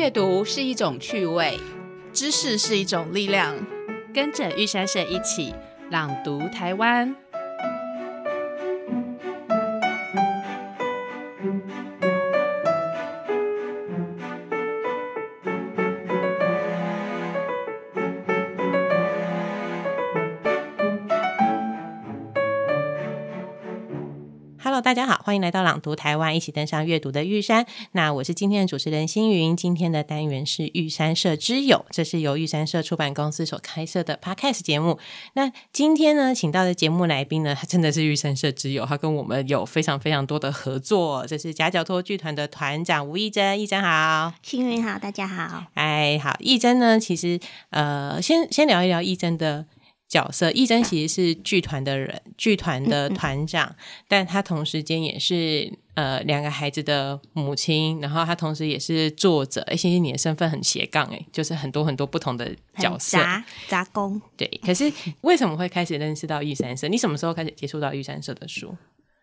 [0.00, 1.60] 阅读是一种趣味，
[2.10, 3.54] 知识是一种力量。
[4.14, 5.54] 跟着玉山社一起
[5.90, 7.14] 朗读台湾。
[24.90, 27.64] 大家好，欢迎来到朗读台湾，一起登上阅读的玉山。
[27.92, 29.56] 那我是今天的主持人星云。
[29.56, 34.98] 今天的单元是玉山社之友，这是由玉山社出版公司所开设的 Podcast 节目。
[35.34, 41.24] 那今天呢，请到的节目来宾呢，他真的是玉山社之友，他跟我们有非常非常多的合作。
[41.24, 45.66] 这是夹角托剧团的团长吴义珍，义珍好，星云好，大家好。
[45.74, 47.38] 哎，好，义珍呢，其实
[47.70, 49.66] 呃，先先聊一聊义珍的。
[50.10, 53.74] 角色，义珍其实是剧团的人，剧团的团长，
[54.08, 64.20] 但他同时间也是呃两个孩子的母亲，然后他同时也是作者，欸，欣欣你的身份很斜杠，哎，就是很多很多不同的角色，杂杂工。
[64.36, 66.88] 对，可是为什么会开始认识到玉山社？
[66.88, 68.76] 你什么时候开始接触到玉山社的书？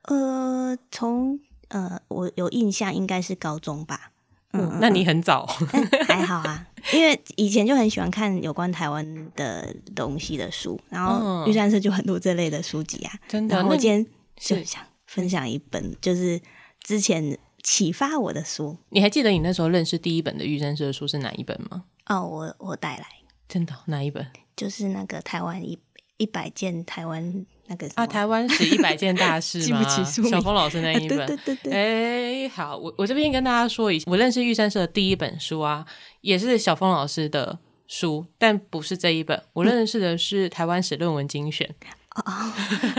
[0.03, 4.13] 呃，从呃我有印象，应该是高中吧。
[4.53, 5.45] 嗯，那你很早，
[6.07, 13.13] 还好啊，因为以前就很喜欢看有关台湾的东西的书，然后玉山社就很多这类的书籍啊。
[13.27, 14.05] 真的，然后我今天
[14.37, 16.41] 就想分享一本，就是
[16.81, 18.77] 之前启发我的书。
[18.89, 21.83] 你还记得你那时候认识第一本的玉山社的书是哪一本吗？
[22.07, 23.05] 哦，我我带来，
[23.49, 24.25] 真的哪一本？
[24.55, 25.77] 就是那个台湾一
[26.15, 27.45] 一百件台湾。
[27.67, 29.83] 那个啊，台湾史一百件大事吗？
[30.29, 32.43] 小峰老师那一 本，对对对对。
[32.45, 35.85] 哎，好，我我这边跟大家说一下，我认识玉山社的第一本书啊，
[36.21, 39.41] 也是小峰老师的书，但不是这一本。
[39.53, 41.69] 我认识的是台湾史论文精选。
[42.15, 42.23] 哦，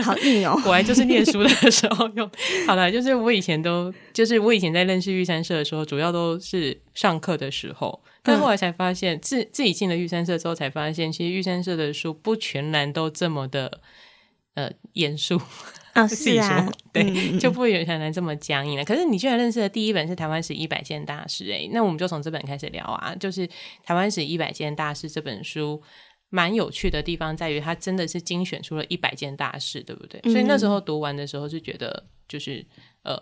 [0.01, 0.57] 好硬哦！
[0.63, 2.29] 果然就是念书的时候用。
[2.65, 13.81] 好了，就是我以前都，就是我以前在认识玉山社的时候，主要都是上课的时候，但后来才发现，自自己进了玉山社之后，才发现，其实玉山社的书不全然都这么的。
[14.59, 15.39] 呃，严肃
[15.93, 18.83] 啊， 是啊，对，就不会有像来这么僵硬了。
[18.83, 23.15] 可是你居然认识的第一本是《台湾史一百件大事》哎，那我们就从这本开始聊啊。
[23.15, 23.47] 就是
[23.85, 25.81] 《台湾史一百件大事》这本书，
[26.29, 30.19] 蛮有趣的地方在于，它真的是精选出了一百件大事，对不对？
[30.23, 32.65] 所以那时候读完的时候是觉得，就是
[33.03, 33.17] 呃，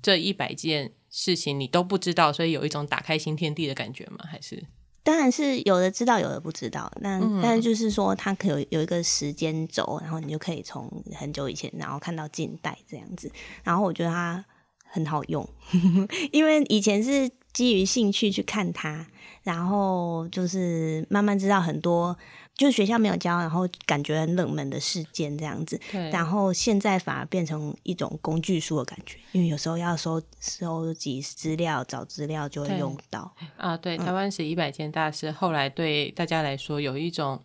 [0.00, 4.24] 这一百件事情你都不知道，所以有一种打开新天地的感觉吗？
[4.24, 4.64] 还是？
[5.02, 6.90] 当然是有的知道，有的不知道。
[7.00, 13.30] 那但是就是说，它可有有一个时间轴，然后你就可以从很久以前，然后看到近代这样子。
[13.64, 14.44] 然后我觉得它
[14.84, 15.48] 很好用，
[16.32, 19.06] 因为以前是基于兴趣去看它，
[19.42, 22.16] 然后就是慢慢知道很多。
[22.58, 25.80] 就是学校没有教，然后感觉很冷门的事件这样子，
[26.10, 33.76] 然后现在反而变成一种工具书的感觉，因为有时候要收收集资料、找资料就会用到啊。
[33.76, 37.40] 对，台湾史一百件大事，后来对大家来说有一种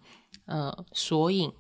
[0.46, 1.52] 呃索引，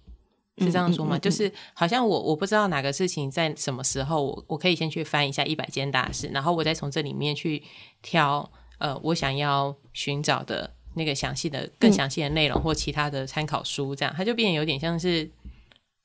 [0.57, 1.19] 是这样说吗？
[1.19, 7.61] 就是好像我我不知道哪个事情在什么时候，我我可以先去翻一下一百件大事，然后我再从这里面去
[8.01, 10.73] 挑呃我想要寻找的。
[10.95, 15.29] 那个详细的、更详细的内容或其他的参考书，这样它就变得有点像是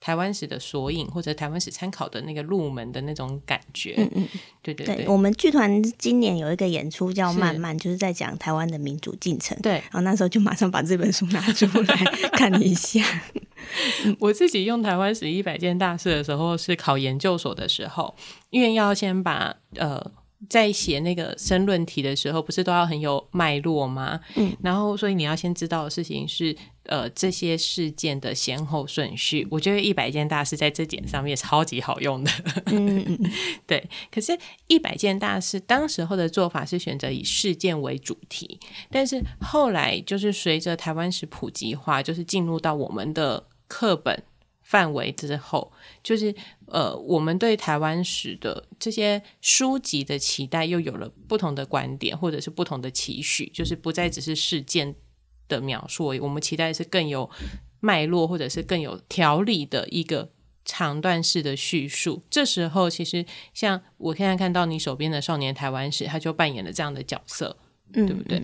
[0.01, 3.95] 台湾史的索引或者台湾史参考的那个入门的那种感觉。
[3.99, 4.29] 嗯嗯，
[4.63, 5.09] 对对对。
[5.09, 9.59] 我们剧团今年有一个演出叫《慢慢》，就是在讲台湾的民主进程。
[9.61, 11.97] 对，然后那时候就马上把这本书拿出来
[12.33, 13.05] 看一下。
[14.21, 18.15] 我自己用台湾史一百件大事的时候，是考研究所的时候，
[18.51, 20.11] 因为要先把呃。
[20.49, 24.21] 在写那个申论题的时候，不是都要很有脉络吗？
[24.37, 26.55] 嗯，然后所以你要先知道的事情是，
[26.85, 29.47] 呃，这些事件的先后顺序。
[29.51, 32.31] 我觉得一百件大事在这点上面超级好用的。
[32.67, 33.31] 嗯嗯嗯，
[33.67, 33.85] 对。
[34.13, 34.39] 可是，
[34.69, 38.61] 一百件大事当时候的做法是选择以事件为主题，
[38.91, 44.23] 但是后来就是随着台湾史普及化，就是进入到我们的课本。
[44.69, 46.35] 范围之后，就是
[46.67, 54.95] 呃，我们对台湾史的这些书籍的期待又有了不同的观点，或者是不同的期许，就是不再只是事件
[55.49, 57.31] 的描述，我们期待是更有
[57.81, 60.31] 脉络，或者是更有条理的一个
[60.67, 62.23] 长段式的叙述。
[62.29, 63.25] 这时候，其实
[63.55, 67.57] 像我现在看到你手边的《少年台湾史》，他就扮演了这样的角色，
[67.91, 68.43] 对不对？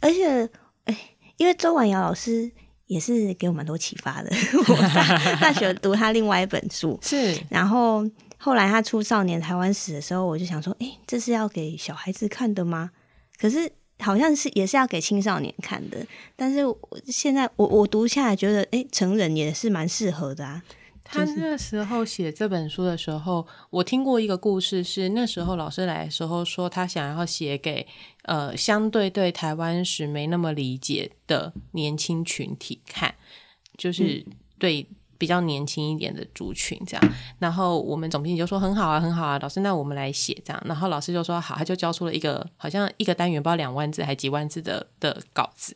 [0.00, 0.48] 而且，
[0.84, 2.50] 哎，因为周婉瑶老师。
[2.86, 4.30] 也是给我蛮多启发的。
[4.68, 4.76] 我
[5.40, 12.90] 大学读他另外一本书，是，然后后来他出《少年台湾史》的时候，我就想说，哎，这是要给小孩子看的吗？
[13.38, 15.98] 可是好像是也是要给青少年看的。
[16.36, 16.60] 但是
[17.06, 20.62] 现在我我读下来觉得，哎，成人也是蛮适合的啊。
[21.08, 27.86] 他那时候写这本书的时候，我听过一个故事，是那时候老师来的时候说，他想要写给
[28.24, 33.14] 呃相对对台湾史没那么理解的年轻群体看，
[33.76, 34.26] 就是
[34.58, 34.86] 对。
[35.18, 45.74] 比较年轻一点的族群，这样，然后我们总编辑就说很好啊，很好啊，老师，那我们来写这样，然后老师就说好，他就交出了一个好像一个单元不知道两万字还几万字的的稿子，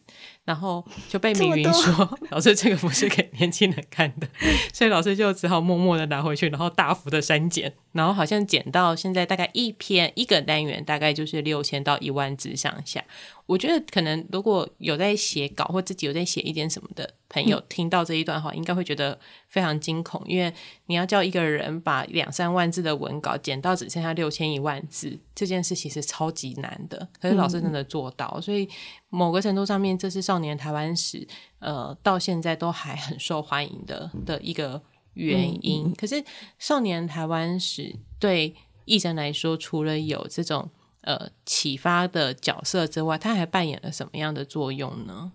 [0.50, 4.26] 然后就被明云说 老师这个不是给年轻人看的，
[4.74, 13.04] 所以老师就只好默默的拿回去，然后大幅的删减，然后好像减到现在大概一篇一个单元大概就是六千到一万字上下。
[13.46, 19.18] 我觉得可能如果有在写稿或自己有在写一点什么的朋友，听到这一段话，应该会觉得
[19.50, 20.50] 非常惊恐，因为
[20.86, 27.06] 你要叫一个人把两三万字的文稿剪到只剩下六千一万字，这件事其实超级难的。
[27.20, 28.66] 可是老师真的做到，所以
[29.10, 34.80] 某个程度上面，这是少年台湾史，呃，到现在都还很受欢迎的的一个
[35.12, 35.92] 原因。
[35.94, 36.24] 可是
[36.58, 38.54] 少年台湾史对
[38.86, 40.70] 艺人来说，除了有这种。
[41.02, 45.32] 呃，启发的角色之外，他还扮演了什么样的作用呢？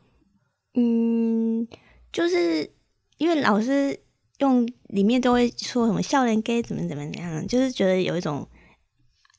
[0.76, 1.68] 嗯，
[2.14, 2.72] 就是
[3.18, 4.00] 因为老师
[4.40, 8.48] 用里面都会说什么笑脸 gay 怎么怎么样，就是觉得有一种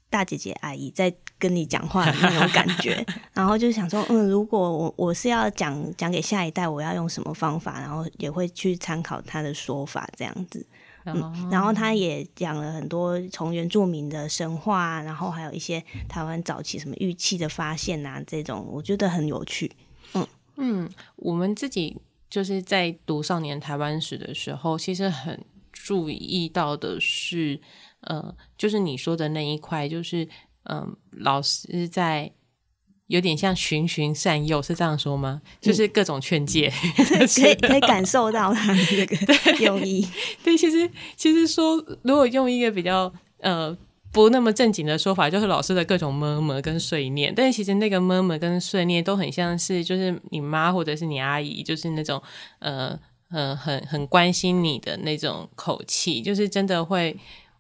[0.09, 3.05] 大姐姐阿姨在跟你讲话的那种感觉，
[3.35, 10.67] 然后就想说，嗯，如果我我是要讲讲给下一代，我要用什么方法，然后也会去参考他的说法，这样子。
[11.05, 19.71] 嗯，然后他也讲了很多从原住民的神话，然后还有一些台湾早期什么玉器的发现啊，这种我觉得很有趣。
[20.15, 20.27] 嗯
[20.57, 21.97] 嗯，我们自己
[22.29, 27.61] 就是在读少年台湾史的时候，其实很注意到的是，
[28.01, 30.29] 呃，就是你说的那一块，就是
[30.65, 32.33] 嗯，老师在。
[33.09, 35.41] 有点像循循善诱，是这样说吗？
[35.61, 39.17] 就是各种劝诫，可以可以感受到他的这个
[39.65, 40.05] 用意。
[40.43, 43.73] 对，其实其实说，如果用一个比较呃
[44.17, 47.35] 不那么正经的说法，就是老师的各种么么跟碎念。
[47.35, 52.23] 但其实那个么么跟碎念都很像是，就是你妈或者是你阿姨，就是那种
[52.61, 52.99] 呃
[53.31, 57.15] 呃很很关心你的那种口气，就是真的会。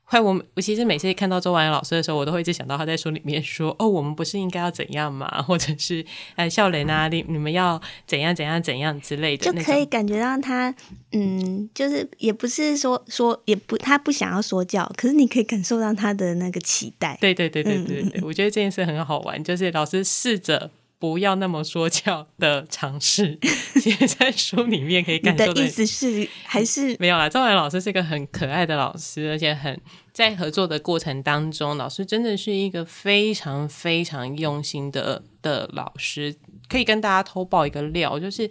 [0.08, 5.26] 快，我我其实每次看到周婉老师的时候，我都会一直想到他在书里面说：“哦，我们不是应该要怎样嘛？
[5.42, 6.06] 或者是
[6.36, 10.72] 哎，笑雷啊，你你们要怎样怎样怎样之类的。”就可以感觉到他，
[11.10, 17.18] 嗯，就是也不是说说也不他不想要说教，可是你可以感受到他的那个期待。
[17.20, 20.70] 对对对对对对，我觉得这件事很好玩，就是老师试着。
[20.98, 23.38] 不要那么说教的尝试，
[23.80, 27.28] 其实，在书里面可以感 受的意思是还是没有啦。
[27.28, 29.78] 周文老师是一个很可爱的老师，而且很
[30.12, 36.34] 在合作的过程当中，老师真的是一个非常非常用心的的老师。
[36.68, 38.50] 可以跟大家偷爆一个料，就是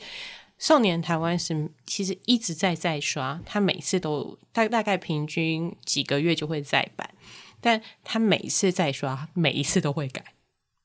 [0.58, 7.10] 少年台湾是其实一直在在刷，他每次都大大概平均几个月就会再版，
[7.60, 10.24] 但他每一次再刷，每一次都会改。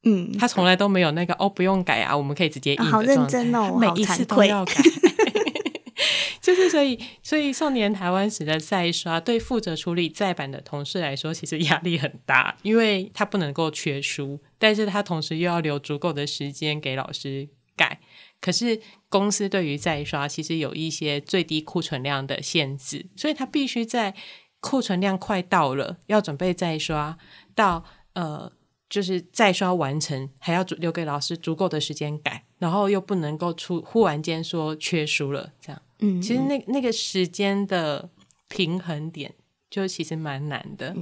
[0.05, 4.75] 嗯，他从来都没有那个哦，不用改啊，我们可以直接印好认真哦， 每一次都要改。
[6.41, 18.01] 就是所以，所以少年台湾史的再刷，对负责处理再版的同事来说，其实压力很大，因为他不能够缺书，但是他同时又要留足够的时间给老师改。
[18.41, 18.81] 可是
[19.11, 24.15] 公司对于再刷，其实有一些最低库存量的限制，所以他必须在
[24.61, 27.19] 库存量快到了，要准备再刷
[27.55, 28.51] 到呃。
[28.91, 35.81] 就是再刷完成，还要留给老师足够的时间改，然后又不能够出忽然间说缺书了，这样。
[36.01, 38.11] 嗯，其实那那个时间的
[38.49, 39.33] 平衡点，
[39.71, 40.95] 就其实蛮难的，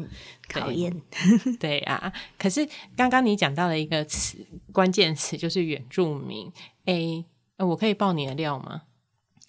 [0.48, 1.00] 考验。
[1.58, 4.36] 对啊，可是刚刚你讲到了一个词，
[4.70, 6.52] 关键词就是原住民。
[6.84, 7.24] 哎，
[7.56, 8.82] 我可以爆你的料吗？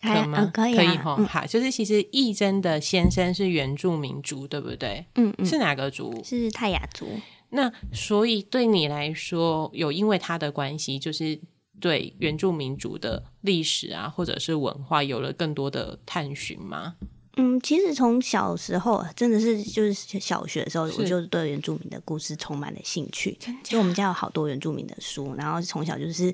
[0.01, 0.50] 可以吗？
[0.53, 1.17] 可以，可以哈。
[1.25, 5.05] 好，就是其实义珍的先生是原住民族，对不对？
[5.15, 6.24] 嗯嗯，是哪个族？
[6.24, 7.19] 是泰雅族。
[7.50, 11.39] 那所以对你来说，有因为他的关系，就是
[11.79, 16.96] 对原住民族的历史啊，或者是文化，有了更多的探寻吗？
[17.38, 23.38] 嗯，其实从小时候，真的是就是小学的时候，我就对原住民的故事充满了兴趣。
[23.63, 26.34] 就我们家有好多原住民的书，然后从小就是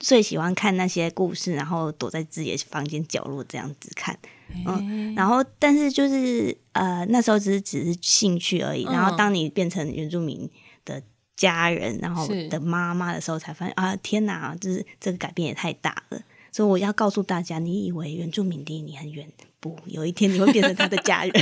[0.00, 4.18] 最喜欢看那些故事，然后躲在自己的房间角落这样子看。
[4.66, 8.82] 嗯，然后但是就是呃，那时候只是只是兴趣而已。
[8.84, 10.50] 然后当你变成原住民
[10.84, 11.00] 的
[11.36, 16.20] 家人，然后的妈妈的时候，才发现啊，天哪，就是这个改变也太大了。
[16.50, 19.30] 所以我要告诉大家，你以为原住民离你很远，
[19.60, 21.32] 不，有一天你会变成他的家人。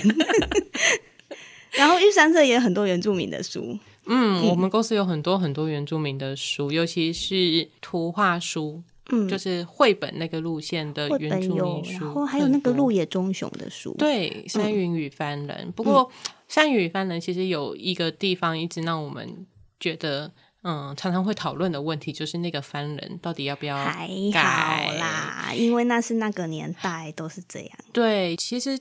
[1.72, 3.78] 然后玉山社也有很多原住民的书。
[4.08, 8.82] 嗯，我们公司有很多很多原住民的书，尤其是图画书。
[9.10, 15.72] 嗯，就是绘本那个路线的原住民，书，然后还有那个鹿野忠雄的书，，对，山云与番人。
[15.72, 16.12] 不过，
[16.46, 19.46] 山云与番人其实有一个地方一直让我们
[19.80, 20.30] 觉得，
[20.62, 27.70] 嗯，常常会讨论的问题，就是那个番人到底要不要还改好啦，因为那是那个年代都是这样。
[27.94, 28.78] 对，其实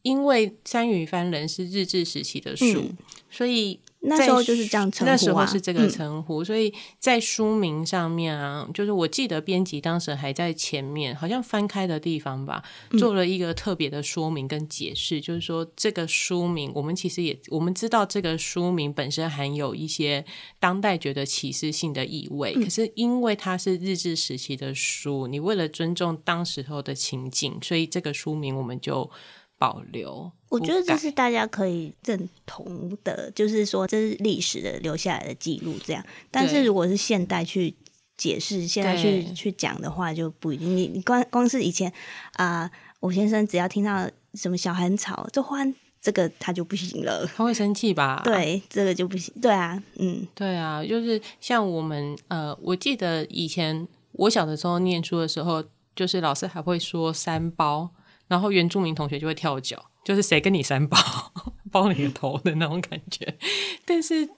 [0.00, 2.96] 因为山云与番人是日治时期的书，嗯。
[3.28, 5.90] 所以那时候就是这样称呼啊那时候是这个嗯。
[5.90, 20.24] 称呼，所以在书名上面啊，就是我记得编辑当时还在前面，好像翻开的地方吧，嗯做了一个特别的说明跟解释，就是说这个书名，我们其实也我们知道这个书名本身含有一些
[20.58, 22.62] 当代觉得歧视性的意味，嗯。
[22.62, 29.10] 可是因为它是日治时期的书，你为了尊重当时候的情景，所以这个书名我们就
[29.58, 30.30] 保留。
[30.48, 36.04] 我觉得这是大家可以认同的，就是说这是历史的留下来的记录，这样。
[36.30, 37.74] 但是如果是现代去
[38.16, 40.76] 解释、现在去对去讲的话，就不一定。
[40.76, 41.92] 你你光光是以前
[42.34, 42.70] 啊、
[43.00, 47.26] 我先生只要听到什么小孩很吵，就换这个他就不行了。
[47.34, 48.22] 他会生气吧？
[48.24, 49.34] 对，这个就不行。
[49.42, 55.62] 对啊，嗯，对啊，就是像我们呃，我记得以前我小的时候念书的时候，
[55.94, 57.90] 就是老师还会说三包，
[58.28, 60.98] 然后原住民同学就会跳脚，就是谁跟你三包，
[61.70, 63.36] 包你个头的那种感觉。
[63.84, 64.28] 但是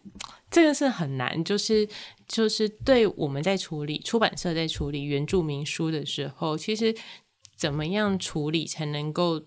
[0.50, 1.88] 这个是很难，就是
[2.26, 6.94] 就是对我们在处理出版社在处理原住民书的时候，其实
[7.56, 9.42] 怎么样处理才能够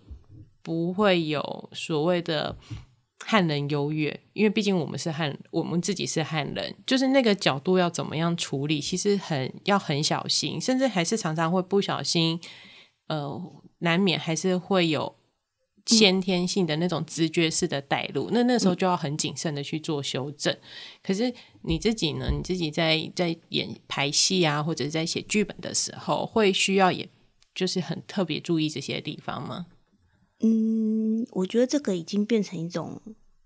[0.62, 2.56] 不会有所谓的
[3.24, 12.40] 汉人优越，因为毕竟我们是汉，我们自己是汉人，就是那个角度要怎么样处理，其实很要很小心，甚至还是常常会不小心，
[13.06, 13.40] 呃，
[13.82, 15.14] 难免还是会有
[15.86, 20.56] 先天性的那种直觉式的带入，那那时候就要很谨慎的去做修正。
[21.02, 22.30] 可是你自己呢？
[22.30, 27.08] 你自己在在演排戏啊，或者是在写剧本的时候，会需要也
[27.54, 29.66] 就是很特别注意这些地方吗？
[30.44, 33.00] 嗯，我觉得这个已经变成一种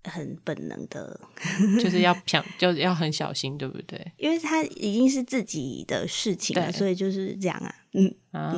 [0.07, 1.19] 很本能的，
[1.81, 3.99] 就是要想，就是要很小心，对不对？
[4.17, 7.73] 因为他已经是自己的事情了，所以就是这样啊。
[7.93, 8.53] 嗯，啊，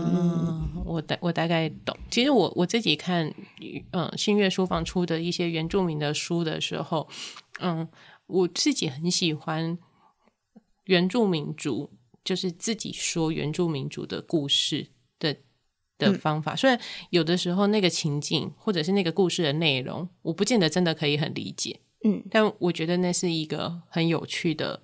[0.85, 1.95] 我大我大概懂。
[2.11, 3.33] 其实我我自己看，
[3.91, 7.07] 嗯，新月书房出的一些原住民的书的时候，
[7.59, 7.87] 嗯，
[8.27, 9.77] 我自己很喜欢
[10.85, 11.91] 原住民族，
[12.23, 14.87] 就是自己说原住民族的故事
[15.99, 16.55] 的的方法。
[16.55, 16.79] 虽然
[17.11, 24.81] 有的时候那个情境或者是那个故事的内容，我不见得真的可以很理解，嗯，但我觉得那是一个很有趣的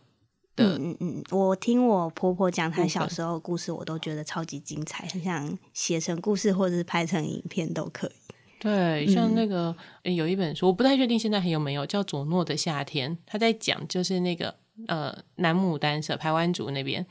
[0.56, 8.12] 的嗯嗯嗯，我听我婆婆讲她小时候的故事，我都觉得超级精彩，很想写成故事或者是拍成影片都可以。
[8.58, 14.56] 对，像那个、诶有一本书，我不太确定现在还有没有，叫佐诺的夏天，他在讲就是那个
[14.88, 17.06] 呃南牡丹社排湾族那边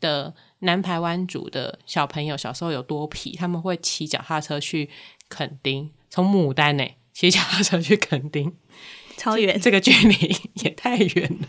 [0.00, 4.88] 的南排湾族的小朋友小时候有多皮，他们会骑脚踏车去
[5.28, 8.54] 垦丁，从牡丹呢骑脚踏车去垦丁，
[9.16, 10.34] 超远，这个距离
[10.64, 11.48] 也太远了，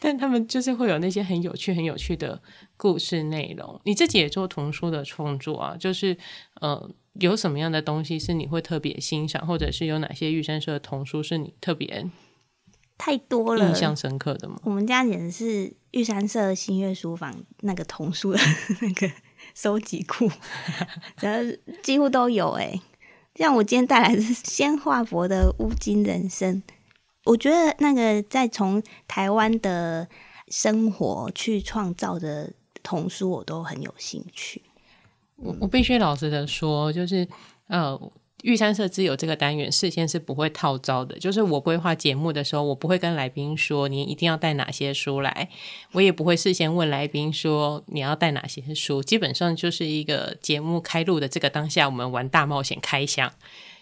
[0.00, 2.42] 但他们就是会有那些很有趣、很有趣的
[2.76, 3.80] 故事内容。
[3.84, 6.16] 你自己也做童书的创作啊，就是
[6.60, 12.04] 呃，有什么样的东西是你会特别欣赏，或者是有哪些玉山社的童书是你特别
[12.96, 13.74] 太多了印。
[13.74, 14.58] 象深刻的吗？
[14.64, 18.38] 我们家简直是玉山社新月书房那个童书的
[18.80, 19.10] 那个
[19.54, 20.30] 收集库，
[21.20, 22.80] 然后几乎都有哎、
[23.34, 26.62] 像我今天带来的是先化博的《乌金人生》，
[27.24, 30.08] 我觉得那个在从台湾的
[30.48, 34.62] 生活去创造的童书，我都很有兴趣。
[35.36, 37.26] 我我必须老实的说，就是
[37.66, 38.00] 呃，
[38.44, 45.48] 玉山社之友这个单元事先是不会套招的，就是我规划节目的时候，我不会跟来宾说你一定要带哪些书来，
[45.92, 53.32] 我也不会事先问来宾说你要带哪些书，基本上就是一个节目开录的这个当下，我们玩大冒险开箱。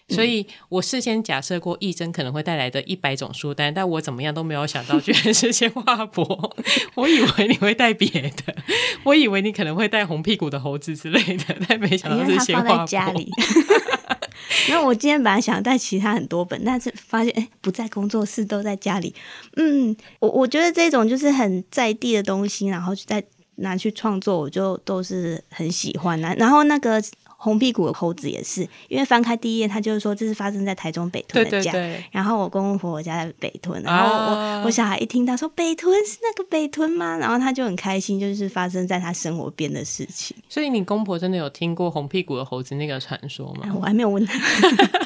[0.09, 6.54] 所以我事先假设过义珍可能会带来的一百种书单，但我怎么样都没有想到，居然是鲜花博。
[6.95, 8.09] 我以为你会带别
[8.47, 8.54] 的，
[9.04, 12.87] 我以为你可能会带红屁股的猴子之类的，但没想到是鲜花博。
[12.87, 13.28] 家里。
[14.69, 19.15] 那我今天本来想带其他很多本，但是发现哎、不在工作室，都在家里。
[19.57, 23.23] 嗯，我我觉得这种就是很在地的东西，然后再
[23.57, 27.03] 拿去创作，我就都是很喜欢的、然后那个
[27.43, 31.73] 红屁股的猴子也是，因为翻开第一页，他就是说这是发生在台中北屯的家。
[31.73, 37.19] 对对，然后我公公婆婆家在北屯，然后我、啊我小孩一听到说北屯是那个北屯吗？
[37.19, 40.37] 然后他就很开心，就是发生在他生活边的事情。
[40.49, 43.67] 所以你公婆真的有听过红屁股的猴子那个传说吗？
[43.75, 44.39] 我还没有问他，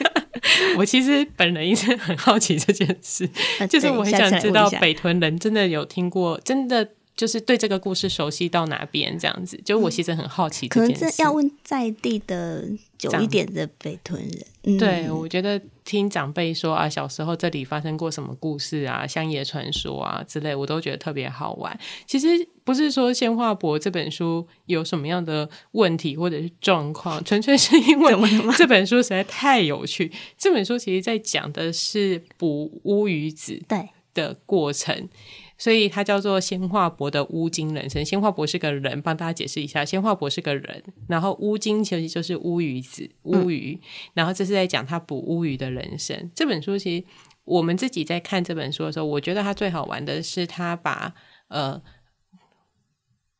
[0.76, 3.26] 我其实本人一直很好奇这件事，
[3.60, 9.58] 呃就是我很想知道北屯人真的有听过，真的就是对这个故事熟悉到哪边这样子？
[9.64, 12.68] 就我其实很好奇可能这要问在地的
[12.98, 14.46] 久一点的北屯人。
[14.64, 21.78] 嗯、对，我觉得听长辈说啊，小时候这里发生过什么故事啊，乡野传说啊之类，我都觉得特别好玩。
[22.06, 22.26] 其实
[22.64, 28.12] 不是说《鲜花博》这本书有什么样的问题或者是状况，纯粹是因为
[28.58, 30.12] 这本书实在太有趣。
[30.36, 35.08] 这本书其实在讲的是捕乌鱼子对的过程。
[35.58, 38.04] 所以它叫做鲜化博的乌金人生。
[38.04, 43.80] 鲜化博是个人，帮大家解释一下，鲜化博是个人，然后乌金其实就是乌鱼子、乌鱼，
[44.14, 46.30] 然后这是在讲他捕乌鱼的人生。
[46.34, 47.04] 这本书其实
[47.44, 51.14] 我们自己在看这本书的时候，我觉得它最好玩的是他把
[51.48, 51.80] 呃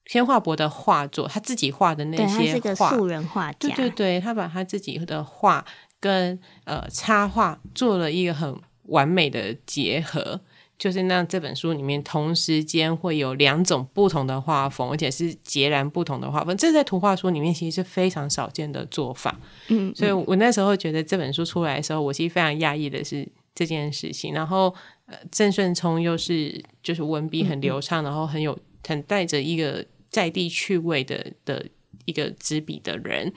[0.06, 5.66] 先画博的画作，他自己画的那些素人画家，对对对，他把他自己的画
[6.00, 10.40] 跟呃插画做了一个很完美的结合。
[10.78, 19.38] 就是那这本书里面同时间会有两种不同的画风，而且是截然不同的画风，这在图画书里面其实是非常少见的做法。
[19.68, 24.35] 嗯，所以我那时候觉得这本书出来的时候，我其实非常讶异的是这件事情。
[24.35, 24.75] 然后，
[25.06, 31.64] 呃，郑顺聪又是就是文笔很流畅，然后很有很带着一个在地趣味的的
[32.04, 33.33] 一个执笔的人。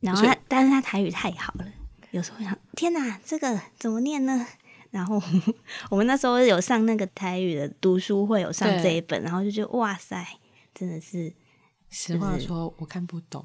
[0.00, 1.66] 然后他，但是他台语太好了，
[2.10, 4.46] 有时候想，天哪，这个怎么念呢？
[4.94, 5.20] 然后
[5.90, 10.24] 我们那时候有上那个台语的读书会，有上这一本，然后就觉得哇塞，
[10.72, 11.32] 真的是
[11.90, 13.44] 实话说，我看不懂，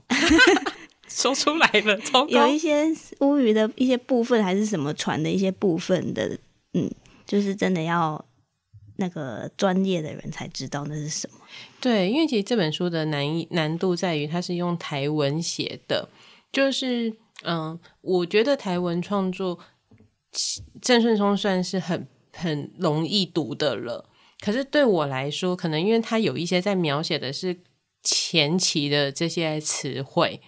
[1.09, 2.85] 说出来了，有一些
[3.21, 6.37] 乌鱼的一些部分，还是什么船的一些部分的，
[6.73, 6.87] 嗯，
[7.25, 8.23] 就是真的要
[8.97, 11.39] 那个专业的人才知道那是什么。
[11.81, 16.09] 对，因为其实这本书的难难度在于它是用台文写的，
[16.51, 19.57] 就是嗯，我觉得台文创作。
[20.81, 24.09] 郑顺聪算是很很容易读的了，
[24.39, 27.57] 可是对我来说，可能因为他有一些在描写的是
[28.03, 30.39] 前期的这些词汇，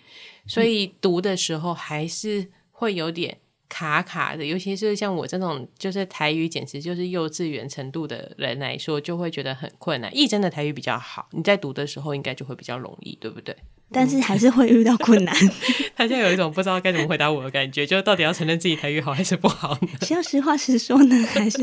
[0.45, 4.45] 所以读的时候还是会有点卡卡的。
[4.45, 10.15] 尤其是像我这种就是台语简直就是幼稚园程度的人来说，就会觉得很困难。
[10.15, 13.55] 义真的台语比较好，你在读的时候应该就会比较容易，对不对？
[13.91, 15.35] 但是还是会遇到困难。
[15.95, 19.89] 他现在有一种不知道该怎么回答我的感觉，就到底要承认自己台语好还是不好呢？
[20.05, 21.59] 是要实话实说呢， 还是？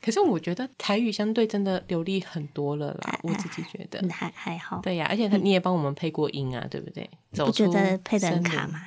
[0.00, 4.80] 可是我觉得台语相对真的流利很多了啦，我自己觉得还还好。
[4.82, 7.08] 对呀，而且他你也帮我们配过音啊，对不对？
[7.36, 8.80] 不觉得配的很卡吗？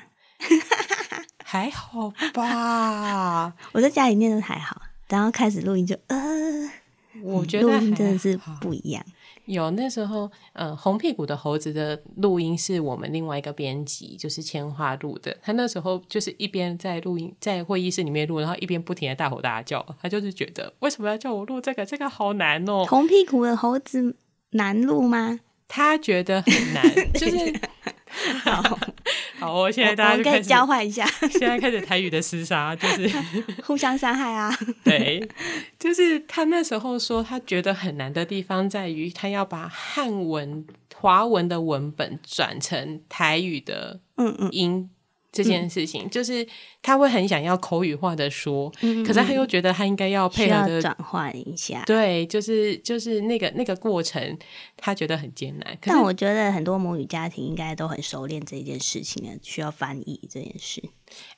[1.43, 6.17] 还好吧，我在家里念的还好，然后开始录音就呃，
[7.21, 9.05] 我觉得真的是不一样。
[9.51, 15.35] 有那时候，呃，红屁股的猴子的录音是我们另外一个编辑，就是千花录的。
[15.41, 19.85] 他那时候就是一边在录音，在会议室里面录，然后一边不停的大吼大叫。
[20.01, 21.85] 他就是觉得为什么要叫我录这个？
[21.85, 22.85] 这个好难哦。
[22.87, 24.15] 红屁股的猴子
[24.51, 25.41] 难录吗？
[25.67, 26.83] 他觉得很难，
[27.13, 27.61] 就是。
[28.43, 28.79] 好，
[29.39, 31.05] 好，我现在大家就可以交换一下。
[31.31, 33.09] 现在开始台语的厮杀，就是
[33.63, 34.55] 互相伤害啊。
[34.83, 35.27] 对，
[35.79, 44.89] 就是他那时候说，他觉得很难的地方在于，他要把汉文、华文的文本转成台语的嗯嗯音。
[45.31, 46.45] 这件事情就是
[46.81, 48.69] 他会很想要口语化的说，
[49.05, 51.83] 可是他又觉得他应该要配合的转换一下。
[51.85, 54.37] 对，就是就是那个那个过程，
[54.75, 55.77] 他觉得很艰难。
[55.81, 60.83] 但我觉得很多母语家庭应该都很熟练这件事情呢，需要翻译这件事。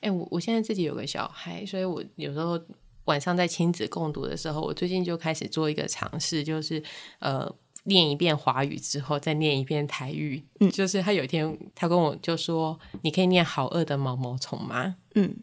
[0.00, 2.60] 哎，我我现在自己有个小孩，所以我有时候
[3.04, 6.82] 晚上在亲子共读的时候，我最近就开始做一个尝试，就是
[7.20, 7.54] 呃。
[7.84, 10.44] 念一遍华语之后，再念一遍台语。
[10.60, 15.36] 嗯，就是他有一天，他跟我就说：“你可以念好饿的毛毛虫吗？”嗯，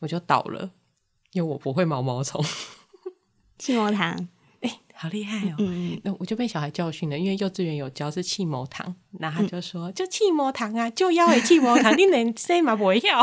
[0.00, 0.70] 我就倒了，
[1.32, 2.44] 因为我不会毛毛虫。
[3.58, 4.28] 气毛糖，
[4.60, 5.56] 哎，好厉害哦！
[5.58, 13.22] 嗯那我就被小孩教训了，因为幼稚园有教是气毛糖，那他就说：“就气毛糖啊，就要诶气毛糖，你能谁嘛不会要？”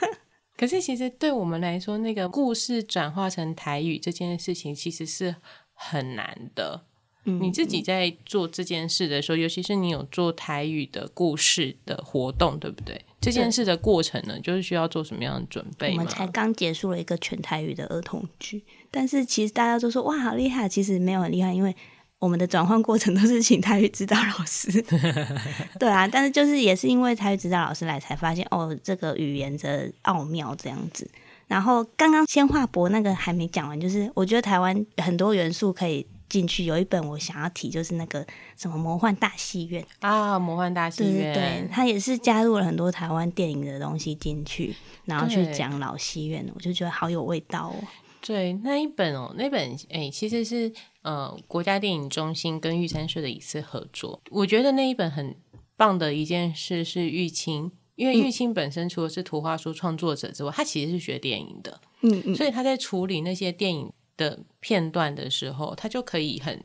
[0.56, 5.36] 可是其实对我们来说，那个故事转化成台语这件事情，其实是
[5.72, 6.86] 很难的。
[7.24, 12.98] 你自己在做这件事的时候，尤其是你有做台语的故事的活动，对不对？
[13.20, 15.90] 这件事的过程呢，就是需要做什么样的准备？
[15.90, 20.68] 我们才刚结束了一个全台语的儿童剧，但是其实大家都说哇，好厉害！
[20.68, 21.74] 其实没有很厉害，因为
[22.18, 24.80] 我们的转换过程都是请台语指导老师。
[25.78, 31.10] 对啊，但是就是也是因为台语指导老师来，才发现哦，这个语言的奥妙这样子。
[31.46, 36.06] 然后刚刚先画博那个还没讲完，就是我觉得台湾很多元素可以。
[36.28, 39.84] 进去有一本我想要提，就是那个什么魔幻大戏院。
[40.00, 47.74] 啊，魔幻大戏院，对，他也是加入了很多台湾电影的东西进去，然后去讲老戏院，我就觉得好有味道哦。
[48.20, 50.70] 对，那一本哦，那本哎，其实是
[51.02, 54.20] 呃国家电影中心跟玉山社的一次合作。
[54.30, 55.36] 我觉得那一本很
[55.76, 66.62] 棒的一件事是玉清，因为玉清本身除了是图画书创作者之外，他其实是学电影的，嗯嗯，所以他在处理那些电影的片段的时候，他就可以很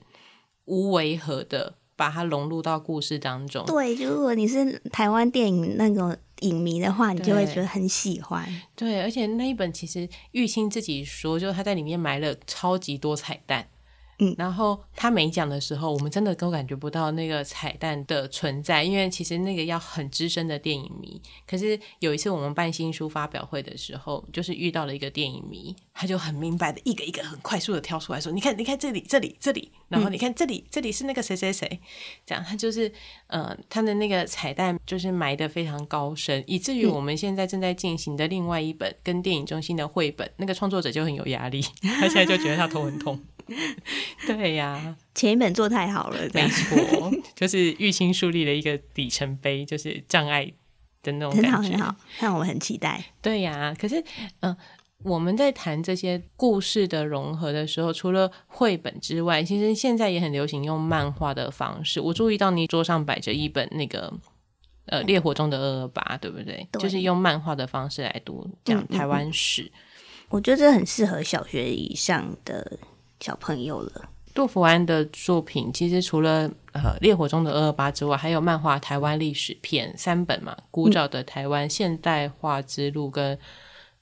[0.65, 3.65] 无违和的把它融入到故事当中。
[3.65, 8.45] 对，如果你是台湾电影那种影迷的话，你就会觉得很喜欢。
[8.75, 13.69] 对，而且那一本其实玉清自己说，就是他在里面埋了超级多彩蛋。
[14.23, 21.21] 嗯然后他没讲的时候，我们真的都感觉不到那个彩蛋的存在，因为其实那个要很资深的电影迷。
[21.45, 31.79] 可是有一次我们办新书发表会的时候，就是遇到了一个电影迷，他就很明白的一个一个很快速的挑出来说：“你看，你看这里，这里，这里，然后你看这里，这里是那个谁谁谁。”
[32.25, 32.91] 这样他就是
[33.27, 43.19] 呃，他的那个彩蛋就是埋的非常高深，以至于我们现在正在进行的另外一本跟电影中心的绘本，那个创作者就很有压力，他现在就觉得他头很痛。
[44.27, 50.51] 对呀、前一本做太好了，这没错，就是玉清树立了一个里程碑，就是障碍
[51.01, 51.49] 的那种感觉。
[51.49, 53.03] 很好很好，让我们很期待。
[53.21, 53.99] 对呀、可是
[54.41, 54.57] 嗯、呃
[55.03, 61.99] 我们在谈这些故事的融合的时候，除了绘本之外，其实现在也很流行用漫画的方式。
[61.99, 64.13] 我注意到你桌上摆着一本那个。
[64.85, 66.67] 呃，烈火中的二二八，对不对？
[66.69, 69.71] 对就是用漫画的方式来读讲台湾史。
[70.27, 72.77] 我觉得这很适合小学以上的
[73.23, 74.09] 小朋友了。
[74.33, 83.37] 杜甫安的作品其实除了呃《烈火中的二二八》之外，还有漫画《台湾历史片》三本嘛，《古早的台湾现代化之路》跟《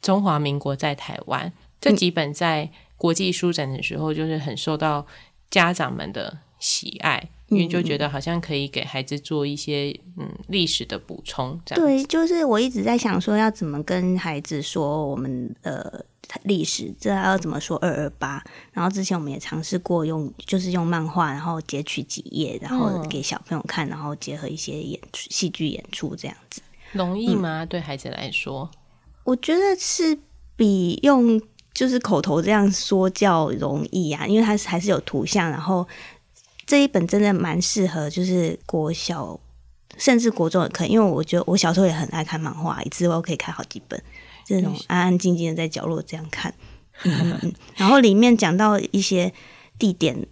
[0.01, 1.47] 中华民国在台湾》
[1.79, 5.05] 这几本在国际书展的时候，就是很受到
[5.51, 15.83] 家长们的喜爱，因为就觉得好像可以给孩子做一些嗯历史的补充，这样对，就是我一直在想说，要怎么跟孩子说我们呃
[16.43, 18.43] 历史，这要怎么说二二八？
[18.71, 26.61] 然后之前我们也尝试过用，就是用漫画，然后截取几页，然后嗯给小朋友看，然后结合一些演出、戏剧演出这样子。
[26.93, 27.65] 容易吗？
[27.65, 28.69] 对孩子来说，
[29.23, 30.17] 我觉得是
[30.55, 31.41] 比用
[31.73, 35.87] 就是口头这样说教容易啊，因为它是还是有图像，然后
[36.65, 39.39] 这一本真的蛮适合就是国小
[39.97, 44.01] 甚至国中也可以，因为我觉得我小时候也很爱看漫画，一次我可以看好几本，
[44.51, 46.53] 这种安安静静的在角落这样看，
[47.05, 49.33] 嗯嗯嗯，然后里面讲到一些
[49.79, 50.27] 地点。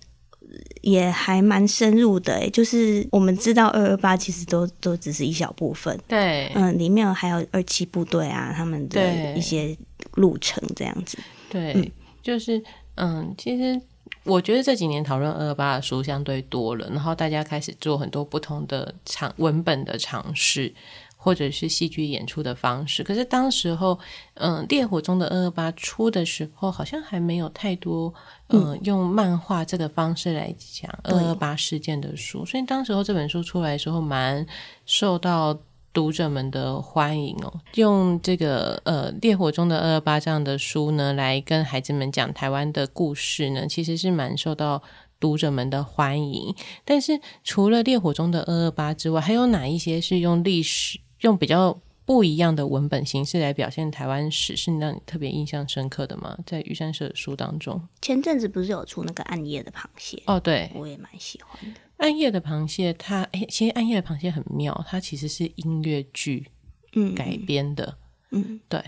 [0.81, 9.77] 也还蛮深入的、欸，就是我们知道二二八其实都都只是一小部分，对，嗯，里面还有二七部队啊，他们的一些
[10.15, 11.19] 路程这样子。
[11.49, 11.91] 对，
[12.23, 12.61] 就是
[12.95, 13.79] 嗯，其实
[14.23, 20.73] 我觉得这几年讨论二二八的书相对多了，然后大家开始做很多不同的尝文本的尝试，
[21.21, 23.03] 或者是戏剧演出的方式。
[23.03, 23.99] 可是当时候，
[24.35, 28.13] 嗯，烈火中的二二八出的时候，好像还没有太多。
[28.51, 34.43] 嗯，用漫画这个方式来讲二二八事件的书，所以当时候这本书出来的时候，蛮
[34.87, 35.55] 受到
[35.93, 37.53] 读者们的欢迎哦。
[37.75, 44.81] 用这个呃《烈火中的二二八》这样的书呢，来跟孩子们讲台湾的故事呢，其实是蛮受到
[45.19, 46.55] 读者们的欢迎。
[46.83, 56.37] 但是除了《烈火中的二二八》之外，还有哪一些是用历史用比较不一样的文本形式来表现台湾史，是让你特别印象深刻的吗？
[56.45, 61.79] 在玉山社的书当中，前阵子不是有出那个暗夜的螃蟹，哦，对，我也蛮喜欢的。
[61.97, 66.47] 暗夜的螃蟹它，哎，其实暗夜的螃蟹很妙，它其实是音乐剧
[66.93, 67.97] 嗯，改编的，
[68.31, 68.83] 嗯，对，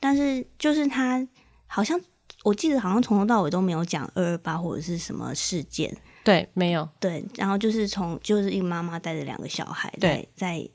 [0.00, 1.26] 但是就是它
[1.66, 2.00] 好像
[2.44, 10.28] 我记得好像从头到尾都没有讲二二八或者是什么事件，对，没有，对，然后就是从就是一个妈妈带着两个小孩在对。
[10.34, 10.68] 在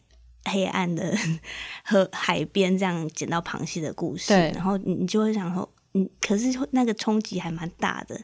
[0.47, 1.15] 黑暗的
[1.83, 8.19] 河海边这样捡到螃蟹的故事，然后你你就会想说，嗯，可是那个冲击还蛮大的，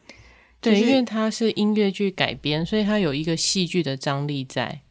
[0.60, 4.82] 对，就是因为它是音乐剧改编，所以它有一个戏剧的张力在。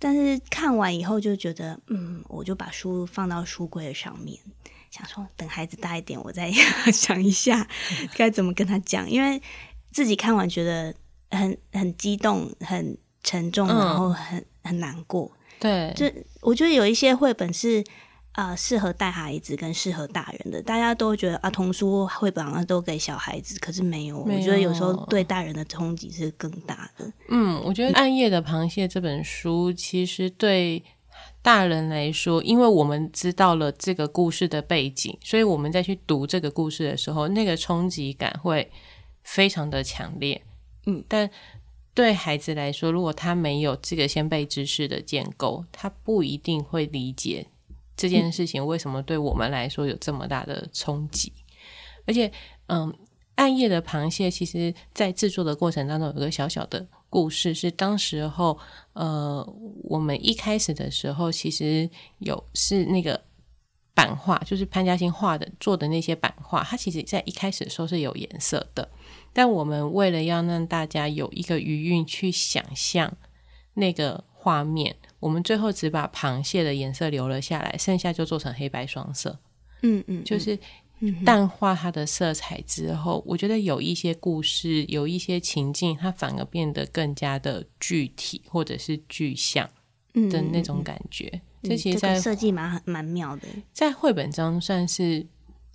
[0.00, 4.38] 但是看完以后就觉得，嗯，我就把书放到书柜的上面，
[4.90, 6.50] 想说等孩子大一点，我再
[6.92, 7.68] 想一下
[8.14, 9.42] 该怎么跟他讲，因为
[9.90, 10.94] 自己看完觉得
[11.30, 15.32] 很很激动、很沉重，嗯然后很很难过。
[15.60, 16.06] 对，就
[16.40, 17.82] 我觉得有一些绘本是
[18.32, 27.12] 啊、呃适合带孩子跟适合大人的，大家都觉得啊童书绘本好像都给小孩子，可是没有，没有我觉得有时候对大人的冲击是更大的。
[27.28, 30.82] 嗯，我觉得《暗夜的螃蟹》这本书其实对
[31.42, 38.70] 大人来说，因为我们知道了这个故事的背景，所以我们再去读这个故事的时候，那个冲击感会
[39.24, 40.40] 非常的强烈。
[40.86, 41.28] 嗯，但
[41.98, 47.44] 对孩子来说，如果他没有这个先辈知识的建构，他不一定会理解
[47.96, 51.32] 这件事情为什么对我们来说有这么大的冲击。
[52.06, 52.30] 而且，
[52.68, 52.96] 嗯，
[53.34, 58.56] 暗夜的螃蟹，其实在制作的过程当中有个小小的故事，是当时候
[58.92, 59.44] 呃，
[59.82, 63.20] 我们一开始的时候其实有是那个
[63.92, 68.88] 版画，就是潘嘉欣画的做的那些版画，它其实在一开始的时候是有颜色的，
[69.32, 73.16] 但我们为了要让大家有一个余韵去想象
[73.74, 79.38] 那个画面，我们最后只把螃蟹的颜色留了下来，剩下就做成黑白双色，
[79.82, 80.58] 嗯嗯，就是。
[81.24, 89.70] 淡化它的色彩之后，我觉得有一些故事，有一些情境，它反而变得更加的具体或者是具象
[90.28, 91.40] 的那种感觉。
[91.62, 95.24] 这其实，在设计蛮蛮妙的，在绘本中算是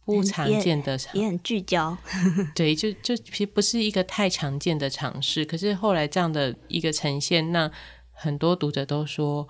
[0.06, 1.98] 不常见的，也很聚焦。
[2.56, 5.46] 对，就就其实不是一个太常见的尝试。
[5.46, 7.72] 可是后来这样的一个呈现，那
[8.12, 9.48] 很多读者都说，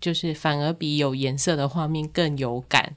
[0.00, 2.96] 就是反而比有颜色的画面更有感。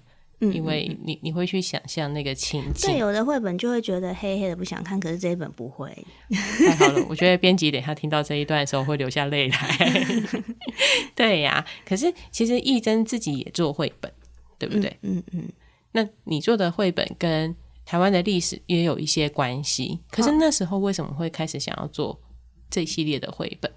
[0.51, 5.95] 因为你你会去想象那个情景，对，有的绘本就会觉得黑黑的不想看，可是这一本不会。
[6.31, 10.03] 太好了，我觉得编辑等下听到这一段的时候会流下泪来。
[11.13, 14.11] 对呀，可是其实义珍自己也做绘本，
[14.57, 14.97] 对不对？
[15.03, 15.47] 嗯嗯。
[15.93, 22.21] 那你做的绘本跟台湾的历史也有一些关系，可是那时候为什么会开始想要做
[22.69, 23.71] 这系列的绘本？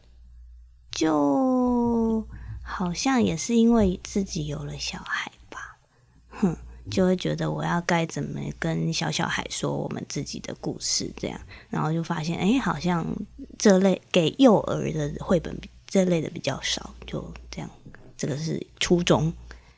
[0.92, 2.24] 就
[2.62, 5.78] 好像也是因为自己有了小孩吧。
[6.28, 6.56] 哼，
[6.88, 13.04] 就会觉得我要该怎么跟小小孩说我们自己的故事，这样，然后就发现，哎，好像
[13.58, 17.68] 这类给幼儿的绘本这类的比较少，就这样，
[18.16, 19.32] 这个是初衷。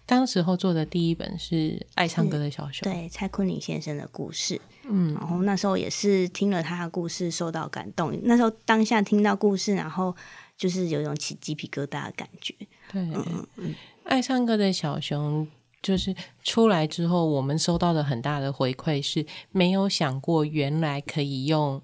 [0.07, 1.55] 当时候做的第一本是
[1.97, 10.15] 《爱唱歌的小熊》，对蔡坤林先生的故事，嗯，然后那时候也是听了他的故事受到感动，那时候当下听到故事，然后
[10.57, 12.55] 就是有一种起鸡皮疙瘩的感觉。
[12.91, 13.03] 对，
[14.05, 15.47] 《爱唱歌的小熊》。
[15.83, 21.81] 就是出来之后，我们收到的很大的回馈是没有想过，原来可以用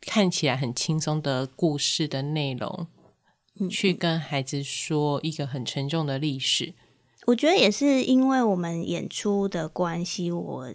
[0.00, 2.88] 看起来很轻松的故事的内容，
[3.70, 6.74] 去跟孩子说一个很沉重的历史。
[7.26, 10.72] 我觉得也是因为我们演出的关系，我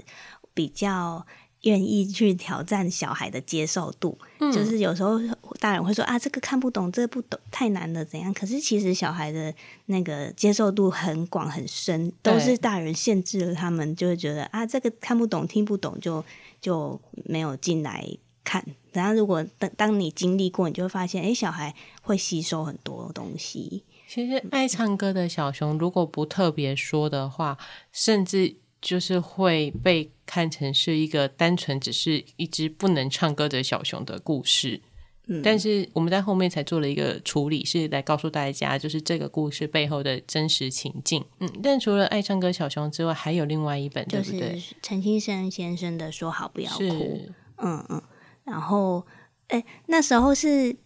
[0.53, 1.25] 比较。
[1.61, 4.15] 愿意去挑战小孩的接受度，
[4.53, 5.19] 就是有时候
[5.59, 8.31] 大人会说啊，这个看不懂，这个不懂，太难了，怎样？
[8.35, 9.51] 可是其实小孩的
[9.87, 16.23] 那个接受度很广很深，都是大人限制了他们，就会觉得啊，这个看不懂、听不懂，就
[16.61, 18.07] 就没有进来
[18.43, 18.63] 看。
[18.91, 23.83] 然后如果当当你经历过，你就会发现，哎，小孩会吸收很多东西。
[24.07, 27.57] 其实爱唱歌的小熊，如果不特别说的话，
[27.91, 28.55] 甚至。
[28.81, 34.79] 就是会被看成是一个单纯只是一只不能唱歌的小熊的故事，
[35.25, 41.49] 嗯，但是我们在后面才做了一个处理，是来告诉大家，就是这个故事背后的真实情境，嗯。
[41.63, 44.61] 但除了爱唱歌小熊之外，还有另外一本，对不对？
[44.83, 46.83] 陈先生先生的《说好不要哭》，
[47.57, 48.03] 嗯嗯。
[48.43, 49.03] 然后，
[49.47, 50.77] 哎，那时候是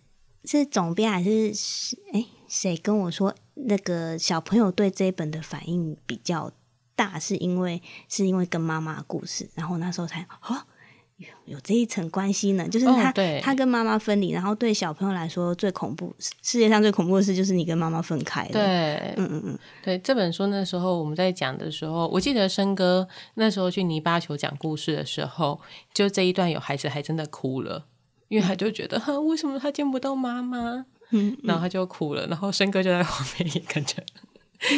[0.45, 1.51] 是总编还是
[2.13, 6.51] 哎谁跟我说，那个小朋友对这一本的反应比较。
[6.95, 10.53] 大是因为是因为跟妈妈的故事，然后那时候才哦
[11.15, 13.09] 有有这一层关系呢，就是他
[13.41, 18.49] 他跟妈妈分离，然后对小朋友来说最恐怖世界上最恐怖的事就是你跟妈妈分开了。
[18.51, 25.57] 对，嗯嗯嗯，对这本书那时候我们在讲的时候，我记得生哥那时候去泥巴球讲故事的时候，
[25.93, 27.85] 就这一段有孩子还真的哭了，
[28.27, 34.03] 因为他就觉得哈为什么他见不到妈妈，嗯，然后他就哭了，然后生哥就在旁边 也跟着，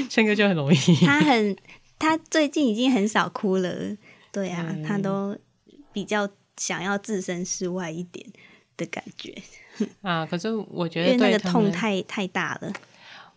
[0.09, 1.55] 生哥就很容易，他很。
[2.03, 3.95] 他最近已经很少哭了，
[4.31, 5.37] 对啊，他都
[5.93, 8.25] 比较想要置身事外一点
[8.75, 9.39] 的感觉
[10.01, 10.25] 啊。
[10.25, 12.73] 可是我觉得那个痛太太大了。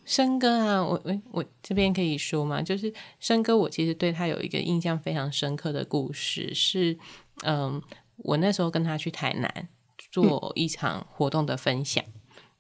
[0.07, 6.99] 生哥啊，我我我这边可以说嘛，就是生哥，我其实对他有一个印象非常深刻的故事，是
[7.45, 7.83] 嗯，
[8.17, 9.69] 我那时候跟他去台南
[10.11, 12.03] 做一场活动的分享，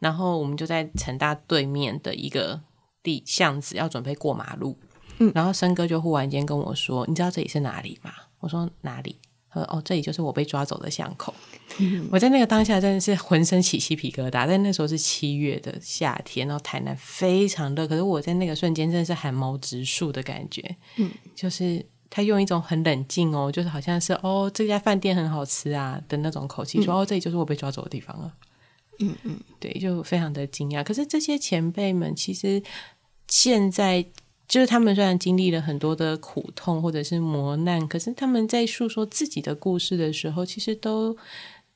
[0.04, 2.60] 然后我们就在成大对面的一个
[3.02, 4.78] 地巷子要准备过马路。
[5.18, 11.32] 嗯，然后森哥就忽然间跟我说：“你知道这里是哪里吗？”我说：“哪里？”他说：“哦，这里就是我被抓走的巷口。”
[12.12, 14.46] 我在那个当下真的是浑身起鸡皮疙瘩。
[14.46, 20.76] 但那时候是七月的夏天，然后台南非常热，可是我在那个瞬间真的是汗毛直竖的感觉。
[20.96, 28.34] 嗯，就是他用一种很冷静哦，就是好像是哦这家饭店很好吃啊的那种口气说：“哦，这里就是我被抓走的地方了。”
[28.98, 30.84] 嗯嗯，对，就非常的惊讶。
[30.84, 32.62] 可是这些前辈们其实
[33.28, 34.06] 现在。
[34.46, 41.16] 就是他们虽然经历了很多的苦痛或者是磨难，可是他们在诉说自己的故事的时候，其实都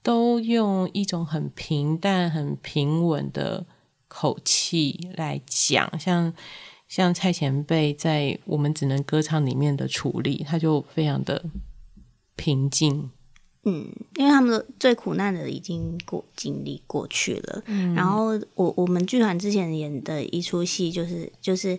[0.02, 3.64] 都用一种很平淡、很平稳的
[4.06, 5.98] 口气来讲。
[5.98, 6.32] 像
[6.88, 11.42] 像蔡前辈在《我们只能歌唱》里面的处理，他就非常的
[12.36, 13.10] 平静。
[13.68, 17.62] 嗯，因为他们的最苦难的已经过经历过去了。
[17.66, 21.78] 嗯，然后我我们剧团之前演的一出戏，就是就是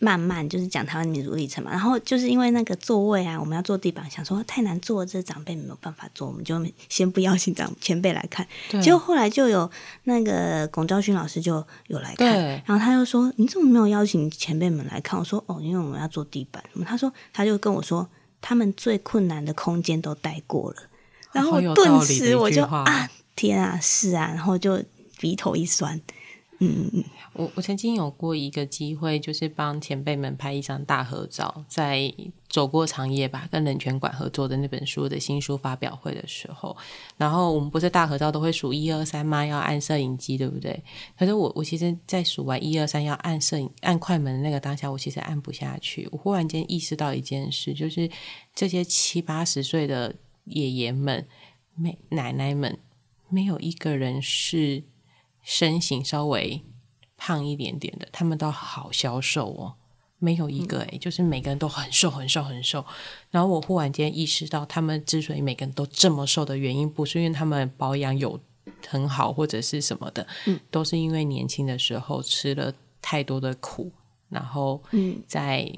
[0.00, 1.70] 慢慢就是讲台湾民族历程嘛。
[1.70, 8.46] 然后就是因为那个座位啊，我们要坐地板，想说太难坐，这长辈没有办法坐，我们就先不邀请长前辈来看。
[8.82, 9.70] 结果后来就有
[10.04, 18.08] 那个龚昭勋老师就有来看，然后他又说：“你怎么没有邀请前辈们来看？”我说：“哦，因为我们要坐地板。”他说他就跟我说，
[18.40, 20.76] 他们最困难的空间都待过了。
[21.32, 24.82] 然后顿时我就啊，天啊，是啊，然后就
[25.18, 26.00] 鼻头一酸。
[26.62, 32.12] 嗯嗯，我我曾经有过一个机会，就是帮前辈们拍一张大合照，在
[32.50, 36.76] 走过长夜吧，跟冷泉馆合作的那本书的新书发表会的时候，
[37.16, 39.46] 然后我们不是大合照都会数一二三吗？
[39.46, 40.84] 要按摄影机，对不对？
[41.18, 46.06] 可是我我其实，在数完一二三要按摄影按快门的那个当下，我其实按不下去。
[46.12, 48.10] 我忽然间意识到一件事，就是
[48.54, 50.14] 这些七八十岁的。
[50.50, 51.26] 爷爷们、
[51.74, 52.78] 没奶奶们，
[53.28, 54.84] 没有一个人是
[55.42, 56.62] 身形稍微
[57.16, 59.74] 胖一点点的，他们都好消瘦哦，
[60.18, 62.84] 没有一个诶，就是每个人都很瘦、很瘦、很瘦。
[63.30, 68.38] 然后我忽然间意识到，他们之所以每个人都这么瘦的原因，不是因为他们保养有
[68.86, 73.90] 很好或者是什么的，嗯，都是因为年轻的时候吃了太多的苦，
[74.28, 74.82] 然后
[75.26, 75.70] 在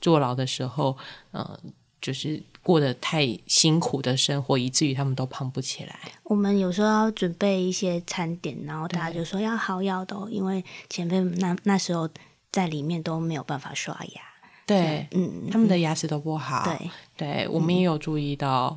[0.00, 0.96] 坐牢的时候，
[1.32, 1.74] 嗯，
[2.06, 2.42] 就是。
[2.66, 5.96] 过得太辛苦的生活，以至于他们都胖不起来。
[6.24, 12.10] 我们有时候要准备一些餐点，然后大家就说要好药的，因为前辈那那时候
[12.50, 14.20] 在里面都没有办法刷牙。
[14.66, 16.64] 对，嗯，他们的牙齿都不好。
[16.64, 18.76] 对，对我们也有注意到。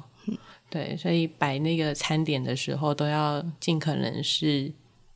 [0.70, 4.72] 对，所以摆那个餐点的时候，都要尽可能是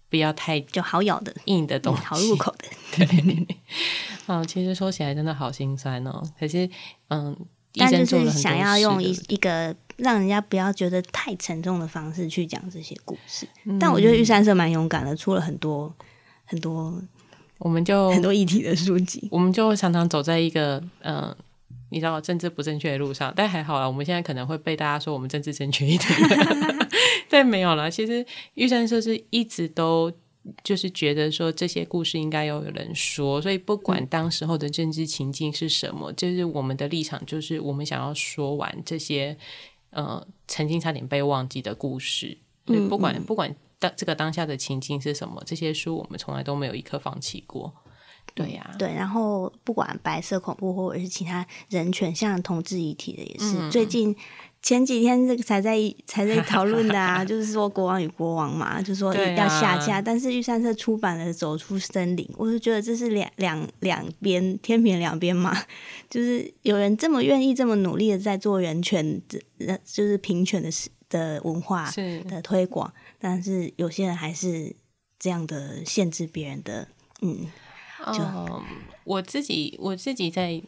[0.09, 3.05] 不要太就好咬的硬的东西，好入口的。
[3.05, 3.47] 对，
[4.25, 6.23] 嗯，其实说起来真的好心酸哦。
[6.39, 6.67] 可是，
[7.09, 7.37] 嗯。
[7.75, 13.47] 但就是想要用一一个让人家不要觉得太沉重的方式去讲这些故事，
[13.79, 15.93] 但我觉得玉山社蛮勇敢的，出了很多
[16.45, 17.01] 很多，
[17.57, 21.35] 我们就很多议题的书籍，我们就常常走在一个嗯，
[21.89, 26.09] 你知道政治不正确的路上，但还好啦，我们现在可能会被大家说我们政治正确一点，
[27.29, 27.89] 但没有啦。
[27.89, 30.11] 其实玉山社是一直都。
[30.63, 39.37] 就是觉得说这些故事应该要有人说，所以不管当时候的政治情境是什么，就是我们的立场，就是我们想要说完这些
[39.91, 42.37] 呃曾经差点被忘记的故事。
[42.67, 47.73] 嗯，不管不管当这个当下的情境是什么，这些书我们从来都没有一刻放弃过。
[48.33, 54.15] 对呀，对，然后不管白色恐怖或者是其他人权，像同志遗体的也是最近。
[54.63, 65.53] 前几天这个才在才在讨论的啊， 就是说国王与国王嘛，就说要下架，但是玉山社出版了《走出森林》，我就觉得这是两两两边天平两边嘛，
[66.09, 69.21] 就是有人这么愿意这么努力的在做人权
[69.59, 70.69] 的，就是平权的
[71.09, 71.91] 的文化
[72.29, 74.73] 的推广，但是有些人还是
[75.19, 76.87] 这样的限制别人的，
[77.21, 77.47] 嗯，
[78.13, 78.23] 就
[79.03, 80.61] 我自己我自己在。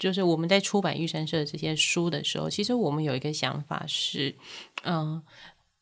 [0.00, 4.34] 就是我们在出版玉山社这些书的时候，其实我们有一个想法是，
[4.84, 5.22] 嗯，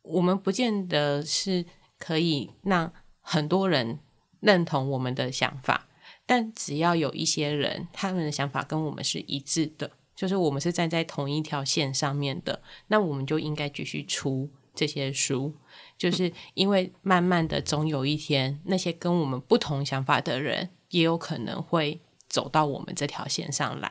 [0.02, 1.64] 我们不见得是
[1.98, 4.00] 可以让很多人
[4.40, 5.86] 认同我们的想法，
[6.26, 15.54] 但只要有一些人他们的想法跟我们是一致的，就是我们是站在同一条线上面的，那我们就应该继续出这些书，
[15.96, 22.00] 就是因为慢慢的总有一天，那些跟我们不同想法的人也有可能会。
[22.28, 23.90] 走到我们这条线上来，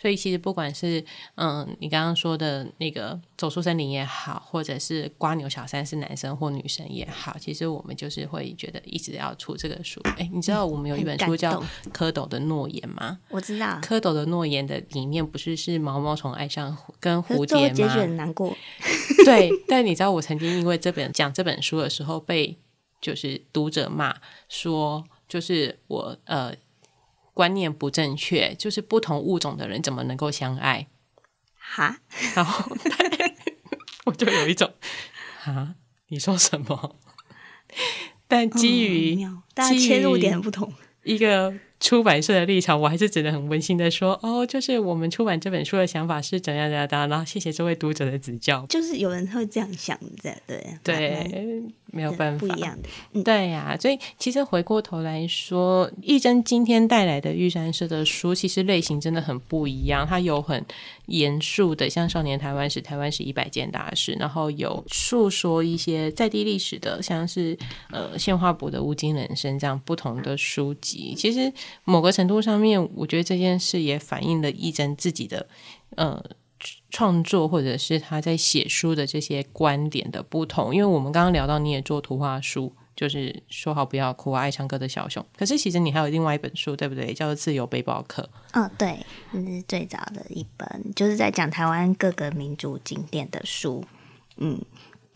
[0.00, 1.02] 所以其实不管是
[1.36, 10.00] 嗯，你刚刚说的那个走出森林也好，或者是瓜牛小三是男生或女生也好，其实我们就是会觉得一直要出这个书。
[10.18, 11.60] 哎，你知道我们有一本书叫
[11.92, 13.18] 《蝌蚪的诺言》吗？
[13.30, 17.74] 我知道，蝌蚪的诺言的里面不是是毛毛虫爱上跟蝴蝶吗？
[17.74, 18.54] 结局很难过。
[19.24, 22.58] 对，但你知道我曾经因为这本讲这本书的时候被
[23.00, 24.14] 就是读者骂
[24.48, 26.54] 说，就是我呃。
[27.38, 30.88] 观念不正确，就是不同物种的人怎么能够相爱？
[31.54, 32.00] 哈，
[32.34, 32.76] 然后
[34.06, 34.72] 我就有一种
[35.44, 35.76] 啊，
[36.08, 36.96] 你说什么？
[38.26, 39.24] 但基于
[39.54, 40.72] 大家切入点不同，
[41.04, 41.54] 一个。
[41.80, 48.66] 出版社的立场，我还是只能很温馨的说，哦，就是我们出版这本书的想法是怎样怎样的，然后谢谢这位读者的指教。
[48.68, 51.62] 就是有人会这样想的，对对，
[51.92, 53.76] 没有办法，不一样的，对呀。
[53.80, 60.06] 所以其实回过头来说，义珍今天带来的玉山社的书，其实类型真的很不一样。
[60.06, 60.64] 它有很
[61.06, 67.56] 严肃的，像《少年台湾史》《台湾史一百件大事》，然后有诉说一些在地历史的，像是
[67.90, 71.52] 呃宪化部的《乌金人生》这样不同的书籍，其实。
[71.84, 75.46] 某个程度上面，我觉得这件事也反映了义珍自己的
[75.96, 76.22] 呃
[76.90, 85.24] 创作或者是他在写书的这些观点的不同，因为我们刚刚聊到你也做图画书，就是说好不要哭，爱唱歌的小熊。
[85.36, 87.12] 可是其实你还有另外一本书，对不对？
[87.12, 88.22] 叫做《自由背包客》。
[88.52, 88.98] 嗯，对，
[89.32, 93.84] 这是最早的一本，就是在讲台湾各个民族景点的书。
[94.38, 94.60] 嗯。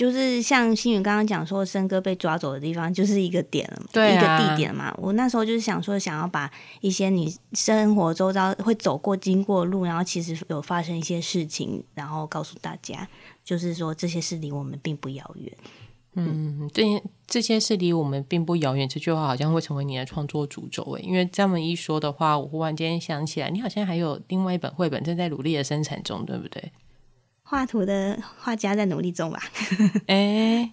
[0.02, 4.92] 就是像新宇刚刚讲说，森哥被抓走的地方就是一个点了，对一个地点嘛。
[4.98, 6.50] 我那时候就是想说，想要把
[6.80, 13.08] 一些你生活周遭会走过、经过路，然后其实有发生一些事情，然后告诉大家，
[13.44, 15.52] 就是说这些事离我们并不遥远。
[16.14, 21.02] 嗯，这些这些事离我们并不遥远，这句话好像会成为你的创作主轴诶。
[21.02, 26.72] 因为这么一说的话，我忽然间想起来，你好像还有另外一本绘本正在努力的生产中，对不对？
[27.52, 29.38] 画图的画家在努力中吧，
[30.08, 30.72] 哎，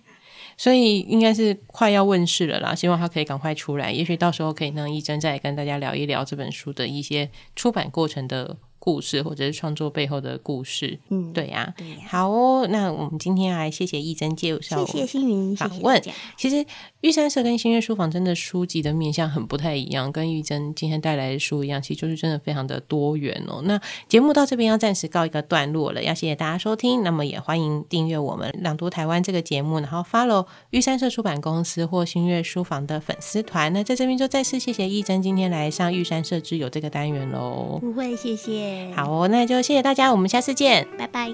[0.56, 8.56] 所以应该是快要问世了啦，希望他可以赶快出来，也许到时候可以让一真再跟大家聊一聊这本书的一些出版过程的。
[8.90, 11.98] 故事或者是创作背后的故事，嗯，对呀，对呀。
[12.08, 16.02] 好哦，那我们今天来谢谢义珍介绍，谢谢星云访问。
[16.36, 16.66] 其实
[17.02, 23.62] 玉山社跟新月书房真的书籍的面向很不太一样，跟玉珍今天带来的书一样，其实就是真的非常的多元哦。
[23.66, 33.72] 那节目到这边要暂时告一个段落了，要谢谢大家收听，那么也欢迎订阅我们朗读台湾这个节目，然后 follow 玉山社出版公司或新月书房的粉丝团。
[33.72, 38.79] 那在这边就再次谢谢义珍今天来上玉山社之友这个单元喽，不会，谢谢。
[38.96, 41.34] 好哦，那就谢谢大家，我们下次见，拜拜。